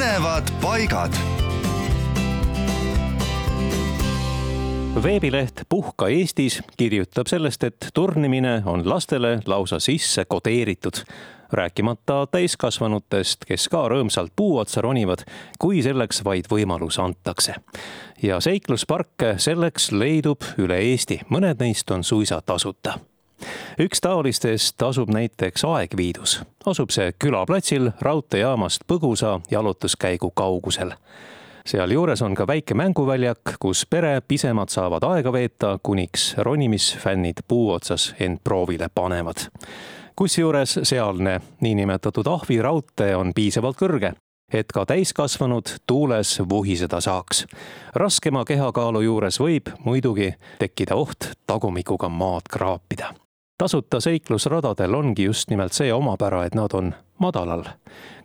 [0.00, 1.12] põnevad paigad.
[5.02, 11.04] veebileht Puhka Eestis kirjutab sellest, et turnimine on lastele lausa sisse kodeeritud
[11.52, 15.26] rääkimata täiskasvanutest, kes ka rõõmsalt puu otsa ronivad,
[15.58, 17.54] kui selleks vaid võimalus antakse.
[18.22, 22.96] ja seiklusparke selleks leidub üle Eesti, mõned neist on suisa tasuta
[23.80, 26.42] üks taolistest asub näiteks Aegviidus.
[26.66, 30.92] asub see külaplatsil raudteejaamast põgusa jalutuskäigu kaugusel.
[31.66, 38.14] sealjuures on ka väike mänguväljak, kus pere pisemad saavad aega veeta, kuniks ronimisfännid puu otsas
[38.20, 39.48] end proovile panevad
[40.20, 44.10] kusjuures sealne niinimetatud ahviraudtee on piisavalt kõrge,
[44.52, 47.46] et ka täiskasvanud tuules vuhiseda saaks.
[47.94, 53.14] raskema kehakaalu juures võib muidugi tekkida oht tagumikuga maad kraapida
[53.60, 57.64] tasuta seiklusradadel ongi just nimelt see omapära, et nad on madalal.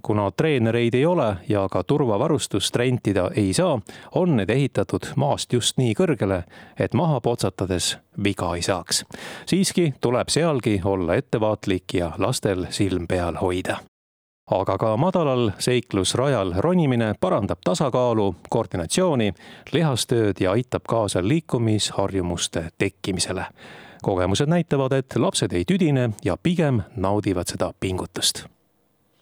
[0.01, 3.79] kuna treenereid ei ole ja ka turvavarustust rentida ei saa,
[4.15, 6.43] on need ehitatud maast just nii kõrgele,
[6.79, 9.03] et maha potsatades viga ei saaks.
[9.45, 13.79] siiski tuleb sealgi olla ettevaatlik ja lastel silm peal hoida
[14.51, 19.33] aga ka madalal seiklusrajal ronimine parandab tasakaalu, koordinatsiooni,
[19.73, 23.45] lihastööd ja aitab kaasa liikumisharjumuste tekkimisele
[24.05, 28.45] kogemused näitavad, et lapsed ei tüdine ja pigem naudivad seda pingutust.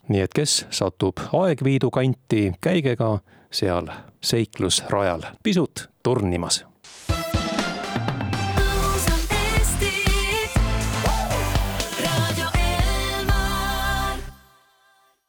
[0.08, 3.20] nii et kes satub Aegviidu kanti, käige ka
[3.52, 3.88] seal
[4.22, 6.66] seiklusrajal pisut turnimas